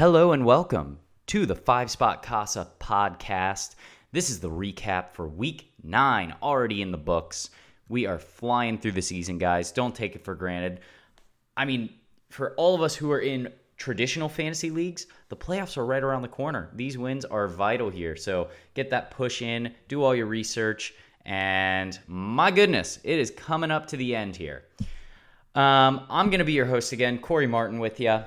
Hello 0.00 0.32
and 0.32 0.46
welcome 0.46 0.98
to 1.26 1.44
the 1.44 1.54
Five 1.54 1.90
Spot 1.90 2.22
Casa 2.22 2.66
podcast. 2.80 3.74
This 4.12 4.30
is 4.30 4.40
the 4.40 4.48
recap 4.48 5.10
for 5.10 5.28
week 5.28 5.74
nine, 5.82 6.34
already 6.42 6.80
in 6.80 6.90
the 6.90 6.96
books. 6.96 7.50
We 7.90 8.06
are 8.06 8.18
flying 8.18 8.78
through 8.78 8.92
the 8.92 9.02
season, 9.02 9.36
guys. 9.36 9.70
Don't 9.72 9.94
take 9.94 10.16
it 10.16 10.24
for 10.24 10.34
granted. 10.34 10.80
I 11.54 11.66
mean, 11.66 11.90
for 12.30 12.54
all 12.54 12.74
of 12.74 12.80
us 12.80 12.94
who 12.94 13.12
are 13.12 13.18
in 13.18 13.52
traditional 13.76 14.30
fantasy 14.30 14.70
leagues, 14.70 15.06
the 15.28 15.36
playoffs 15.36 15.76
are 15.76 15.84
right 15.84 16.02
around 16.02 16.22
the 16.22 16.28
corner. 16.28 16.70
These 16.72 16.96
wins 16.96 17.26
are 17.26 17.46
vital 17.46 17.90
here. 17.90 18.16
So 18.16 18.48
get 18.72 18.88
that 18.88 19.10
push 19.10 19.42
in, 19.42 19.74
do 19.88 20.02
all 20.02 20.14
your 20.14 20.24
research, 20.24 20.94
and 21.26 21.98
my 22.06 22.50
goodness, 22.50 23.00
it 23.04 23.18
is 23.18 23.30
coming 23.32 23.70
up 23.70 23.84
to 23.88 23.98
the 23.98 24.16
end 24.16 24.34
here. 24.34 24.64
Um, 25.54 26.06
I'm 26.08 26.30
going 26.30 26.38
to 26.38 26.46
be 26.46 26.54
your 26.54 26.64
host 26.64 26.92
again, 26.92 27.18
Cory 27.18 27.46
Martin, 27.46 27.80
with 27.80 28.00
you. 28.00 28.20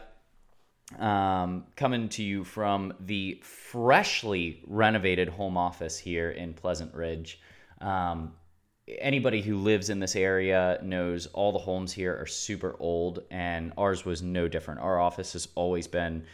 Um, 0.99 1.65
coming 1.75 2.09
to 2.09 2.23
you 2.23 2.43
from 2.43 2.93
the 2.99 3.39
freshly 3.43 4.61
renovated 4.67 5.29
home 5.29 5.57
office 5.57 5.97
here 5.97 6.31
in 6.31 6.53
Pleasant 6.53 6.93
Ridge. 6.93 7.39
Um, 7.81 8.33
anybody 8.87 9.41
who 9.41 9.57
lives 9.57 9.89
in 9.89 9.99
this 9.99 10.15
area 10.15 10.79
knows 10.83 11.27
all 11.27 11.51
the 11.51 11.59
homes 11.59 11.91
here 11.91 12.15
are 12.19 12.25
super 12.25 12.75
old, 12.79 13.23
and 13.31 13.73
ours 13.77 14.05
was 14.05 14.21
no 14.21 14.47
different. 14.47 14.81
Our 14.81 14.99
office 14.99 15.33
has 15.33 15.47
always 15.55 15.87
been 15.87 16.25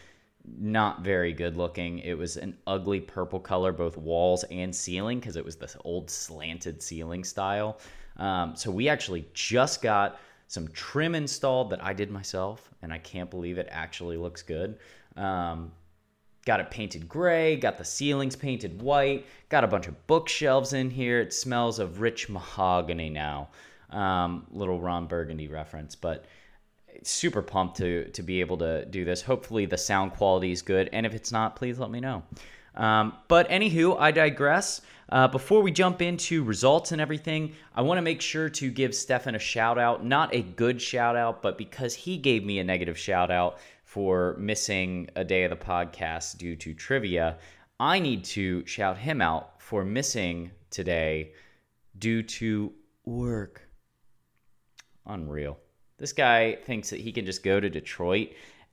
not 0.57 1.01
very 1.01 1.31
good 1.33 1.57
looking. 1.57 1.99
It 1.99 2.17
was 2.17 2.37
an 2.37 2.57
ugly 2.65 2.99
purple 2.99 3.39
color, 3.39 3.71
both 3.71 3.97
walls 3.97 4.43
and 4.45 4.75
ceiling, 4.75 5.19
because 5.19 5.35
it 5.35 5.45
was 5.45 5.55
this 5.55 5.77
old 5.85 6.09
slanted 6.09 6.81
ceiling 6.81 7.23
style. 7.23 7.79
Um, 8.17 8.55
so 8.55 8.71
we 8.71 8.89
actually 8.89 9.27
just 9.33 9.81
got 9.81 10.19
some 10.49 10.67
trim 10.69 11.13
installed 11.13 11.69
that 11.69 11.83
I 11.83 11.93
did 11.93 12.09
myself, 12.09 12.71
and 12.81 12.91
I 12.91 12.97
can't 12.97 13.29
believe 13.29 13.59
it 13.59 13.67
actually 13.69 14.17
looks 14.17 14.41
good. 14.41 14.79
Um, 15.15 15.71
got 16.43 16.59
it 16.59 16.71
painted 16.71 17.07
gray, 17.07 17.55
got 17.55 17.77
the 17.77 17.85
ceilings 17.85 18.35
painted 18.35 18.81
white, 18.81 19.27
got 19.49 19.63
a 19.63 19.67
bunch 19.67 19.87
of 19.87 20.07
bookshelves 20.07 20.73
in 20.73 20.89
here. 20.89 21.21
It 21.21 21.35
smells 21.35 21.77
of 21.77 22.01
rich 22.01 22.29
mahogany 22.29 23.11
now. 23.11 23.49
Um, 23.91 24.47
little 24.49 24.81
Ron 24.81 25.05
Burgundy 25.05 25.47
reference, 25.47 25.93
but 25.93 26.25
super 27.03 27.43
pumped 27.43 27.77
to 27.77 28.09
to 28.09 28.23
be 28.23 28.39
able 28.39 28.57
to 28.57 28.85
do 28.85 29.05
this. 29.05 29.21
Hopefully 29.21 29.67
the 29.67 29.77
sound 29.77 30.13
quality 30.13 30.51
is 30.51 30.63
good, 30.63 30.89
and 30.93 31.05
if 31.05 31.13
it's 31.13 31.31
not, 31.31 31.55
please 31.55 31.77
let 31.77 31.91
me 31.91 31.99
know. 31.99 32.23
Um, 32.79 33.13
but 33.27 33.49
anywho, 33.49 33.99
I 33.99 34.11
digress. 34.11 34.81
Uh, 35.09 35.27
before 35.27 35.61
we 35.61 35.71
jump 35.71 36.01
into 36.01 36.43
results 36.43 36.91
and 36.91 37.01
everything, 37.01 37.53
I 37.75 37.81
want 37.81 37.97
to 37.97 38.01
make 38.01 38.21
sure 38.21 38.49
to 38.49 38.71
give 38.71 38.95
Stefan 38.95 39.35
a 39.35 39.39
shout 39.39 39.77
out. 39.77 40.05
Not 40.05 40.33
a 40.33 40.41
good 40.41 40.81
shout 40.81 41.15
out, 41.15 41.41
but 41.41 41.57
because 41.57 41.93
he 41.93 42.17
gave 42.17 42.45
me 42.45 42.59
a 42.59 42.63
negative 42.63 42.97
shout 42.97 43.31
out 43.31 43.59
for 43.83 44.35
missing 44.39 45.09
a 45.15 45.23
day 45.23 45.43
of 45.43 45.49
the 45.49 45.55
podcast 45.57 46.37
due 46.37 46.55
to 46.55 46.73
trivia, 46.73 47.37
I 47.79 47.99
need 47.99 48.23
to 48.25 48.65
shout 48.65 48.97
him 48.97 49.21
out 49.21 49.61
for 49.61 49.83
missing 49.83 50.51
today 50.69 51.33
due 51.97 52.23
to 52.23 52.71
work. 53.03 53.67
Unreal. 55.05 55.57
This 55.97 56.13
guy 56.13 56.55
thinks 56.63 56.91
that 56.91 57.01
he 57.01 57.11
can 57.11 57.25
just 57.25 57.43
go 57.43 57.59
to 57.59 57.69
Detroit 57.69 58.29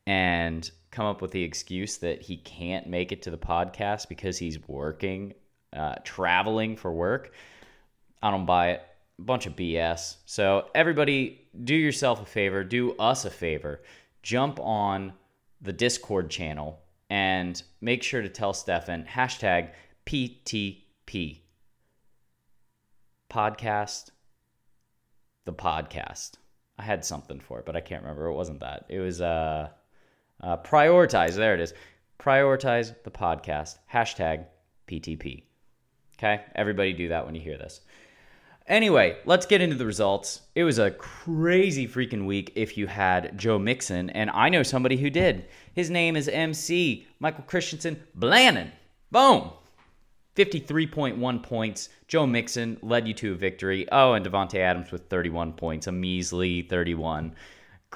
and 0.06 0.70
come 0.96 1.04
up 1.04 1.20
with 1.20 1.30
the 1.30 1.42
excuse 1.42 1.98
that 1.98 2.22
he 2.22 2.38
can't 2.38 2.86
make 2.86 3.12
it 3.12 3.20
to 3.20 3.30
the 3.30 3.36
podcast 3.36 4.08
because 4.08 4.38
he's 4.38 4.66
working, 4.66 5.34
uh, 5.74 5.96
traveling 6.04 6.74
for 6.74 6.90
work. 6.90 7.32
I 8.22 8.30
don't 8.30 8.46
buy 8.46 8.70
it. 8.70 8.82
A 9.18 9.22
bunch 9.22 9.44
of 9.44 9.54
BS. 9.54 10.16
So, 10.24 10.70
everybody, 10.74 11.46
do 11.64 11.74
yourself 11.74 12.22
a 12.22 12.24
favor, 12.24 12.64
do 12.64 12.92
us 12.96 13.26
a 13.26 13.30
favor. 13.30 13.82
Jump 14.22 14.58
on 14.58 15.12
the 15.60 15.72
Discord 15.72 16.30
channel 16.30 16.80
and 17.10 17.62
make 17.82 18.02
sure 18.02 18.22
to 18.22 18.28
tell 18.30 18.54
Stefan 18.54 19.04
hashtag 19.04 19.72
PTP 20.06 21.40
podcast, 23.30 24.10
the 25.44 25.52
podcast. 25.52 26.32
I 26.78 26.82
had 26.84 27.04
something 27.04 27.40
for 27.40 27.58
it, 27.58 27.66
but 27.66 27.76
I 27.76 27.80
can't 27.80 28.02
remember. 28.02 28.26
It 28.26 28.34
wasn't 28.34 28.60
that. 28.60 28.86
It 28.88 29.00
was 29.00 29.20
uh, 29.20 29.68
uh, 30.40 30.56
prioritize. 30.58 31.34
There 31.34 31.54
it 31.54 31.60
is. 31.60 31.74
Prioritize 32.18 32.94
the 33.04 33.10
podcast. 33.10 33.78
Hashtag 33.92 34.46
PTP. 34.88 35.44
Okay, 36.18 36.42
everybody 36.54 36.92
do 36.92 37.08
that 37.08 37.26
when 37.26 37.34
you 37.34 37.40
hear 37.40 37.58
this. 37.58 37.80
Anyway, 38.68 39.16
let's 39.26 39.46
get 39.46 39.60
into 39.60 39.76
the 39.76 39.86
results. 39.86 40.40
It 40.56 40.64
was 40.64 40.80
a 40.80 40.90
crazy 40.90 41.86
freaking 41.86 42.26
week 42.26 42.52
if 42.56 42.76
you 42.76 42.88
had 42.88 43.38
Joe 43.38 43.60
Mixon, 43.60 44.10
and 44.10 44.28
I 44.30 44.48
know 44.48 44.64
somebody 44.64 44.96
who 44.96 45.08
did. 45.08 45.46
His 45.72 45.88
name 45.88 46.16
is 46.16 46.26
MC 46.26 47.06
Michael 47.20 47.44
Christensen 47.46 48.02
Blannon. 48.18 48.72
Boom. 49.12 49.52
53.1 50.34 51.42
points. 51.42 51.88
Joe 52.08 52.26
Mixon 52.26 52.76
led 52.82 53.06
you 53.06 53.14
to 53.14 53.32
a 53.32 53.36
victory. 53.36 53.86
Oh, 53.92 54.14
and 54.14 54.26
Davante 54.26 54.56
Adams 54.58 54.90
with 54.90 55.08
31 55.08 55.52
points, 55.52 55.86
a 55.86 55.92
measly 55.92 56.62
31. 56.62 57.34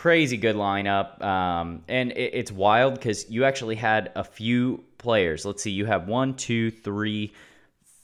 Crazy 0.00 0.38
good 0.38 0.56
lineup. 0.56 1.20
Um, 1.22 1.82
and 1.86 2.12
it, 2.12 2.30
it's 2.32 2.50
wild 2.50 2.94
because 2.94 3.30
you 3.30 3.44
actually 3.44 3.74
had 3.74 4.10
a 4.16 4.24
few 4.24 4.82
players. 4.96 5.44
Let's 5.44 5.62
see, 5.62 5.72
you 5.72 5.84
have 5.84 6.08
one, 6.08 6.32
two, 6.36 6.70
three, 6.70 7.34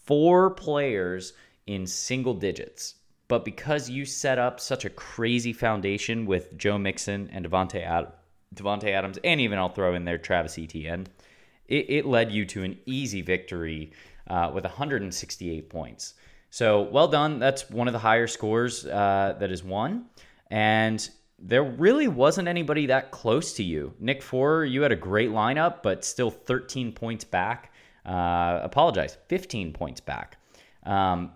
four 0.05 0.51
players 0.51 1.33
in 1.67 1.87
single 1.87 2.35
digits. 2.35 2.97
But 3.29 3.47
because 3.47 3.89
you 3.89 4.05
set 4.05 4.39
up 4.39 4.61
such 4.61 4.85
a 4.85 4.91
crazy 4.91 5.55
foundation 5.55 6.27
with 6.27 6.55
Joe 6.59 6.77
Mixon 6.77 7.31
and 7.33 7.47
Davante 7.47 7.83
Ad- 7.83 8.13
Davante 8.55 8.91
Adams, 8.91 9.19
and 9.25 9.41
even 9.41 9.59
I'll 9.59 9.71
throw 9.71 9.95
in 9.95 10.05
there 10.05 10.19
Travis 10.19 10.59
Etienne, 10.59 11.07
it, 11.67 11.87
it 11.89 12.05
led 12.05 12.31
you 12.31 12.45
to 12.45 12.63
an 12.63 12.77
easy 12.85 13.23
victory 13.23 13.93
uh, 14.29 14.51
with 14.53 14.65
168 14.65 15.71
points. 15.71 16.13
So 16.51 16.83
well 16.83 17.09
done. 17.09 17.39
That's 17.39 17.71
one 17.71 17.89
of 17.89 17.95
the 17.95 18.01
higher 18.01 18.27
scores 18.27 18.85
uh, 18.85 19.37
that 19.41 19.51
is 19.51 19.65
won. 19.65 20.05
And 20.51 21.09
there 21.39 21.63
really 21.63 22.09
wasn't 22.09 22.49
anybody 22.49 22.87
that 22.87 23.11
close 23.11 23.53
to 23.55 23.63
you. 23.63 23.95
Nick 23.99 24.23
Four, 24.23 24.65
you 24.65 24.83
had 24.83 24.93
a 24.93 24.97
great 24.97 25.31
lineup, 25.31 25.83
but 25.83 26.05
still 26.05 26.31
13 26.31 26.93
points 26.93 27.25
back. 27.25 27.73
Uh, 28.05 28.61
apologize, 28.63 29.19
15 29.29 29.73
points 29.73 30.01
back. 30.01 30.39
Um, 30.85 31.33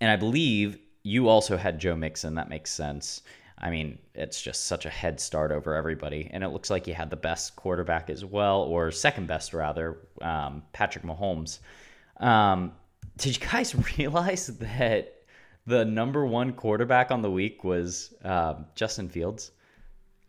and 0.00 0.10
I 0.10 0.16
believe 0.16 0.78
you 1.02 1.28
also 1.28 1.56
had 1.56 1.78
Joe 1.78 1.96
Mixon. 1.96 2.34
That 2.36 2.48
makes 2.48 2.70
sense. 2.70 3.22
I 3.58 3.70
mean, 3.70 3.98
it's 4.14 4.40
just 4.40 4.66
such 4.66 4.86
a 4.86 4.90
head 4.90 5.20
start 5.20 5.50
over 5.50 5.74
everybody. 5.74 6.30
And 6.32 6.44
it 6.44 6.48
looks 6.48 6.70
like 6.70 6.86
you 6.86 6.94
had 6.94 7.10
the 7.10 7.16
best 7.16 7.56
quarterback 7.56 8.08
as 8.08 8.24
well, 8.24 8.62
or 8.62 8.90
second 8.90 9.26
best, 9.26 9.52
rather, 9.52 9.98
um, 10.22 10.62
Patrick 10.72 11.04
Mahomes. 11.04 11.58
Um, 12.18 12.72
did 13.16 13.36
you 13.36 13.46
guys 13.46 13.74
realize 13.98 14.46
that 14.46 15.17
the 15.68 15.84
number 15.84 16.24
one 16.24 16.52
quarterback 16.54 17.10
on 17.10 17.22
the 17.22 17.30
week 17.30 17.62
was 17.62 18.14
uh, 18.24 18.54
Justin 18.74 19.08
Fields? 19.08 19.52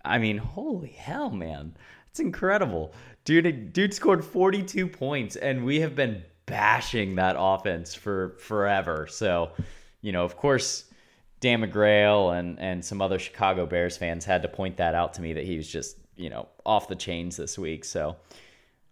I 0.04 0.18
mean, 0.18 0.38
holy 0.38 0.90
hell, 0.90 1.30
man. 1.30 1.76
It's 2.10 2.20
incredible. 2.20 2.94
Dude, 3.24 3.74
dude 3.74 3.94
scored 3.94 4.24
42 4.24 4.88
points, 4.88 5.36
and 5.36 5.64
we 5.64 5.80
have 5.80 5.96
been 5.96 6.24
bashing 6.46 7.16
that 7.16 7.36
offense 7.40 7.96
for 7.96 8.36
forever. 8.40 9.08
So, 9.10 9.52
you 10.02 10.12
know, 10.12 10.26
of 10.26 10.36
course, 10.36 10.86
Dan 11.40 11.62
McGrail 11.62 12.38
and 12.38 12.60
and 12.60 12.84
some 12.84 13.02
other 13.02 13.20
Chicago 13.20 13.66
Bears 13.66 13.96
fans 13.96 14.26
had 14.26 14.42
to 14.42 14.50
point 14.50 14.78
that 14.78 14.94
out 14.94 15.14
to 15.14 15.22
me 15.22 15.34
that 15.34 15.46
he 15.46 15.56
was 15.56 15.70
just 15.70 15.98
you 16.18 16.30
know 16.30 16.50
off 16.66 16.88
the 16.90 16.96
chains 16.96 17.38
this 17.38 17.58
week. 17.58 17.86
So, 17.86 18.18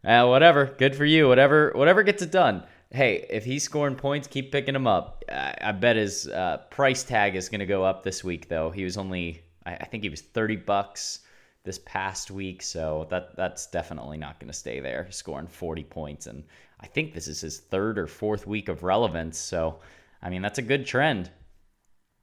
uh, 0.05 0.25
whatever, 0.27 0.73
good 0.77 0.95
for 0.95 1.03
you. 1.03 1.27
Whatever, 1.27 1.71
whatever 1.75 2.03
gets 2.03 2.21
it 2.21 2.31
done. 2.31 2.63
Hey, 2.89 3.25
if 3.29 3.43
he's 3.43 3.63
scoring 3.63 3.95
points, 3.95 4.27
keep 4.27 4.51
picking 4.51 4.75
him 4.75 4.87
up. 4.87 5.23
I, 5.29 5.55
I 5.61 5.71
bet 5.73 5.97
his 5.97 6.27
uh, 6.27 6.59
price 6.69 7.03
tag 7.03 7.35
is 7.35 7.49
going 7.49 7.59
to 7.59 7.65
go 7.65 7.83
up 7.83 8.03
this 8.03 8.23
week, 8.23 8.47
though. 8.47 8.71
He 8.71 8.83
was 8.83 8.97
only, 8.97 9.41
I, 9.65 9.75
I 9.75 9.85
think 9.85 10.03
he 10.03 10.09
was 10.09 10.21
thirty 10.21 10.55
bucks 10.55 11.19
this 11.63 11.79
past 11.79 12.31
week, 12.31 12.61
so 12.61 13.05
that 13.09 13.35
that's 13.35 13.67
definitely 13.67 14.17
not 14.17 14.39
going 14.39 14.49
to 14.49 14.57
stay 14.57 14.79
there. 14.79 15.07
Scoring 15.11 15.47
forty 15.47 15.83
points, 15.83 16.27
and 16.27 16.45
I 16.79 16.87
think 16.87 17.13
this 17.13 17.27
is 17.27 17.41
his 17.41 17.59
third 17.59 17.99
or 17.99 18.07
fourth 18.07 18.47
week 18.47 18.69
of 18.69 18.83
relevance. 18.83 19.37
So, 19.37 19.79
I 20.21 20.29
mean, 20.29 20.41
that's 20.41 20.59
a 20.59 20.61
good 20.61 20.85
trend. 20.85 21.29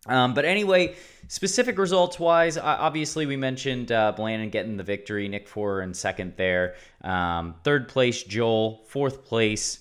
Um, 0.07 0.33
but 0.35 0.45
anyway, 0.45 0.97
specific 1.29 1.79
results 1.79 2.19
wise, 2.19 2.59
obviously 2.59 3.27
we 3.27 3.37
mentioned 3.37 3.91
uh, 3.91 4.13
Blannon 4.17 4.51
getting 4.51 4.77
the 4.77 4.83
victory, 4.83 5.29
Nick 5.29 5.49
Four 5.49 5.83
in 5.83 5.93
second 5.93 6.35
there. 6.37 6.77
Um, 7.03 7.55
third 7.65 7.89
place, 7.89 8.23
Joel. 8.23 8.85
Fourth 8.87 9.25
place, 9.25 9.81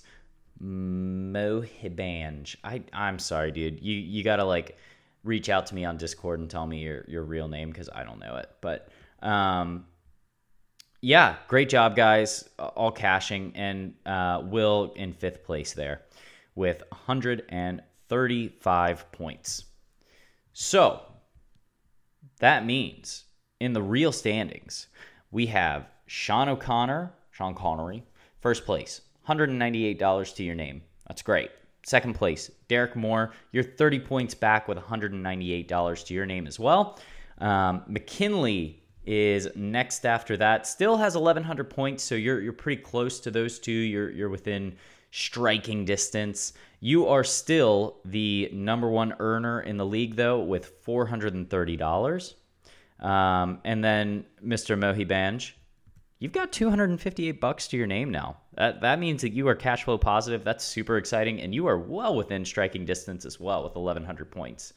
Mohibanj. 0.64 2.56
I 2.64 2.84
I'm 2.94 3.20
sorry, 3.20 3.52
dude. 3.52 3.82
You 3.82 3.96
you 3.96 4.24
gotta 4.24 4.46
like 4.46 4.78
reach 5.24 5.50
out 5.50 5.68
to 5.68 5.76
me 5.76 5.86
on 5.86 5.98
Discord 5.98 6.40
and 6.40 6.50
tell 6.50 6.66
me 6.66 6.80
your 6.80 7.06
your 7.08 7.24
real 7.24 7.48
name 7.48 7.70
because 7.70 7.88
I 7.94 8.04
don't 8.04 8.18
know 8.20 8.38
it. 8.38 8.50
But 8.62 8.90
um, 9.22 9.86
yeah, 11.02 11.36
great 11.48 11.70
job, 11.70 11.96
guys. 11.96 12.50
All 12.58 12.92
cashing 12.92 13.52
and 13.56 13.94
uh, 14.06 14.42
Will 14.46 14.94
in 14.96 15.14
fifth 15.14 15.44
place 15.44 15.74
there 15.74 16.02
with 16.56 16.82
135 16.90 19.12
points. 19.12 19.66
So 20.54 21.02
that 22.40 22.66
means 22.66 23.26
in 23.60 23.74
the 23.74 23.82
real 23.82 24.12
standings, 24.12 24.88
we 25.32 25.48
have 25.48 25.88
Sean 26.06 26.48
O'Connor, 26.48 27.12
Sean 27.32 27.56
Connery, 27.56 28.04
first 28.40 28.66
place, 28.66 29.02
$198 29.28 30.36
to 30.36 30.44
your 30.44 30.56
name. 30.56 30.82
That's 31.08 31.22
great. 31.22 31.52
Second 31.86 32.16
place, 32.16 32.50
Derek 32.68 32.96
Moore. 32.96 33.34
You're 33.52 33.64
30 33.64 34.00
points 34.00 34.34
back 34.34 34.68
with 34.68 34.78
$198 34.78 36.06
to 36.06 36.14
your 36.14 36.26
name 36.26 36.48
as 36.48 36.60
well. 36.60 37.00
Um, 37.40 37.84
McKinley 37.88 38.82
is 39.06 39.50
next 39.56 40.06
after 40.06 40.38
that. 40.38 40.66
Still 40.66 40.96
has 40.98 41.16
1,100 41.16 41.70
points, 41.70 42.04
so 42.04 42.16
you're 42.16 42.40
you're 42.42 42.54
pretty 42.54 42.82
close 42.82 43.20
to 43.22 43.32
those 43.32 43.60
two. 43.60 43.72
You're 43.72 44.10
you're 44.12 44.30
within 44.30 44.78
striking 45.12 45.86
distance. 45.86 46.54
You 46.80 47.08
are 47.08 47.24
still 47.24 47.98
the 48.04 48.50
number 48.52 48.90
one 48.90 49.14
earner 49.20 49.62
in 49.62 49.78
the 49.78 49.86
league, 49.86 50.16
though, 50.16 50.42
with 50.42 50.84
$430. 50.84 52.34
Um, 53.00 53.60
and 53.64 53.84
then 53.84 54.26
Mr. 54.44 54.78
Mohi 54.78 55.06
Banj, 55.06 55.54
you've 56.24 56.32
got 56.32 56.54
258 56.54 57.42
bucks 57.42 57.68
to 57.68 57.76
your 57.76 57.86
name 57.86 58.10
now. 58.10 58.38
That, 58.54 58.80
that 58.80 58.98
means 58.98 59.22
that 59.24 59.34
you 59.34 59.46
are 59.50 59.56
cash 59.56 59.84
flow 59.84 59.98
positive. 59.98 60.46
That's 60.46 60.64
super 60.64 60.96
exciting. 60.96 61.42
And 61.42 61.54
you 61.54 61.68
are 61.68 61.78
well 61.78 62.16
within 62.16 62.46
striking 62.46 62.86
distance 62.86 63.26
as 63.26 63.42
well 63.42 63.66
with 63.66 63.76
1,100 63.76 64.32
points. 64.32 64.72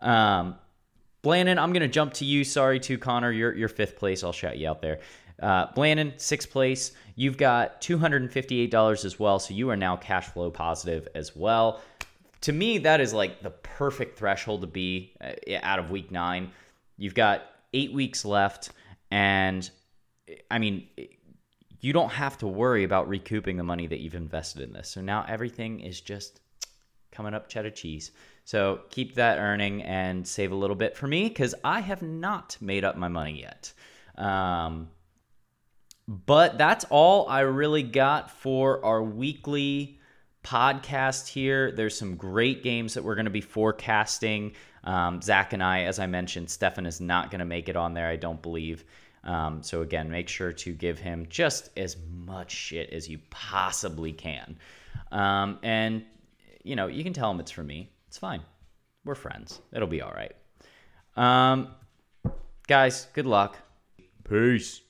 Um, 0.00 0.56
Blandon, 1.22 1.58
I'm 1.58 1.72
going 1.72 1.82
to 1.82 1.88
jump 1.88 2.14
to 2.14 2.24
you. 2.24 2.42
Sorry 2.42 2.80
to 2.80 2.98
Connor. 2.98 3.30
You're, 3.30 3.54
you're 3.54 3.68
fifth 3.68 3.94
place. 3.94 4.24
I'll 4.24 4.32
shout 4.32 4.58
you 4.58 4.68
out 4.68 4.82
there. 4.82 4.98
Uh, 5.40 5.68
Blandon, 5.74 6.20
sixth 6.20 6.50
place. 6.50 6.90
You've 7.14 7.36
got 7.36 7.80
$258 7.82 9.04
as 9.04 9.16
well. 9.16 9.38
So 9.38 9.54
you 9.54 9.70
are 9.70 9.76
now 9.76 9.94
cash 9.94 10.26
flow 10.26 10.50
positive 10.50 11.06
as 11.14 11.36
well. 11.36 11.82
To 12.40 12.52
me, 12.52 12.78
that 12.78 13.00
is 13.00 13.14
like 13.14 13.42
the 13.42 13.50
perfect 13.50 14.18
threshold 14.18 14.62
to 14.62 14.66
be 14.66 15.12
uh, 15.20 15.34
out 15.62 15.78
of 15.78 15.92
week 15.92 16.10
nine. 16.10 16.50
You've 16.96 17.14
got 17.14 17.42
eight 17.74 17.92
weeks 17.92 18.24
left. 18.24 18.70
And 19.12 19.70
I 20.50 20.58
mean, 20.58 20.88
you 21.80 21.92
don't 21.92 22.10
have 22.10 22.38
to 22.38 22.46
worry 22.46 22.84
about 22.84 23.08
recouping 23.08 23.56
the 23.56 23.64
money 23.64 23.86
that 23.86 24.00
you've 24.00 24.14
invested 24.14 24.62
in 24.62 24.72
this. 24.72 24.88
So 24.88 25.00
now 25.00 25.24
everything 25.28 25.80
is 25.80 26.00
just 26.00 26.40
coming 27.10 27.34
up 27.34 27.48
cheddar 27.48 27.70
cheese. 27.70 28.12
So 28.44 28.80
keep 28.90 29.14
that 29.14 29.38
earning 29.38 29.82
and 29.82 30.26
save 30.26 30.52
a 30.52 30.56
little 30.56 30.76
bit 30.76 30.96
for 30.96 31.06
me 31.06 31.28
because 31.28 31.54
I 31.64 31.80
have 31.80 32.02
not 32.02 32.56
made 32.60 32.84
up 32.84 32.96
my 32.96 33.08
money 33.08 33.40
yet. 33.40 33.72
Um, 34.16 34.88
but 36.06 36.58
that's 36.58 36.84
all 36.90 37.28
I 37.28 37.40
really 37.40 37.82
got 37.82 38.30
for 38.30 38.84
our 38.84 39.02
weekly 39.02 40.00
podcast 40.42 41.28
here. 41.28 41.70
There's 41.70 41.96
some 41.96 42.16
great 42.16 42.62
games 42.62 42.94
that 42.94 43.04
we're 43.04 43.14
going 43.14 43.26
to 43.26 43.30
be 43.30 43.40
forecasting. 43.40 44.52
Um, 44.84 45.22
Zach 45.22 45.52
and 45.52 45.62
I, 45.62 45.82
as 45.84 45.98
I 45.98 46.06
mentioned, 46.06 46.50
Stefan 46.50 46.86
is 46.86 47.00
not 47.00 47.30
going 47.30 47.38
to 47.38 47.44
make 47.44 47.68
it 47.68 47.76
on 47.76 47.94
there, 47.94 48.08
I 48.08 48.16
don't 48.16 48.42
believe. 48.42 48.84
Um, 49.24 49.62
so 49.62 49.82
again, 49.82 50.10
make 50.10 50.28
sure 50.28 50.52
to 50.52 50.72
give 50.72 50.98
him 50.98 51.26
just 51.28 51.70
as 51.76 51.96
much 52.10 52.50
shit 52.50 52.90
as 52.90 53.08
you 53.08 53.18
possibly 53.30 54.12
can. 54.12 54.56
Um, 55.12 55.58
and 55.62 56.04
you 56.62 56.76
know, 56.76 56.86
you 56.86 57.04
can 57.04 57.12
tell 57.12 57.30
him 57.30 57.40
it's 57.40 57.50
for 57.50 57.64
me. 57.64 57.90
It's 58.08 58.18
fine. 58.18 58.42
We're 59.04 59.14
friends. 59.14 59.60
It'll 59.72 59.88
be 59.88 60.02
all 60.02 60.12
right. 60.12 60.34
Um, 61.16 61.68
guys, 62.66 63.06
good 63.14 63.26
luck. 63.26 63.56
Peace. 64.28 64.80